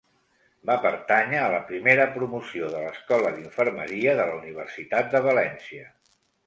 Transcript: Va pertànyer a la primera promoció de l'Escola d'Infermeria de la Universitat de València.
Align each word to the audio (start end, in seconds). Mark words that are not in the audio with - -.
Va 0.69 0.77
pertànyer 0.85 1.41
a 1.41 1.51
la 1.57 1.59
primera 1.67 2.09
promoció 2.17 2.73
de 2.77 2.81
l'Escola 2.87 3.35
d'Infermeria 3.37 4.19
de 4.23 4.29
la 4.33 4.43
Universitat 4.43 5.17
de 5.17 5.25
València. 5.33 5.89